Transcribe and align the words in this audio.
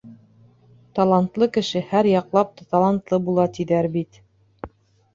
Талантлы 0.99 1.49
кеше 1.59 1.83
һәр 1.93 2.11
яҡлап 2.13 2.57
та 2.57 2.69
талантлы 2.75 3.23
була, 3.31 3.49
тиҙәр 3.59 3.93
бит. 3.99 4.23